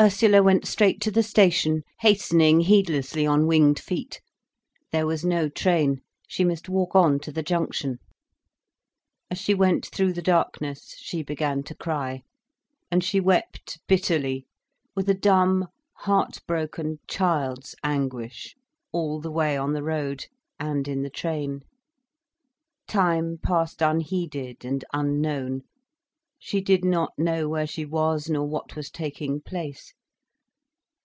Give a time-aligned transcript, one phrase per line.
[0.00, 4.20] Ursula went straight to the station, hastening heedlessly on winged feet.
[4.92, 7.98] There was no train, she must walk on to the junction.
[9.28, 12.22] As she went through the darkness, she began to cry,
[12.92, 14.46] and she wept bitterly,
[14.94, 18.54] with a dumb, heart broken, child's anguish,
[18.92, 20.26] all the way on the road,
[20.60, 21.62] and in the train.
[22.86, 25.62] Time passed unheeded and unknown,
[26.40, 29.92] she did not know where she was, nor what was taking place.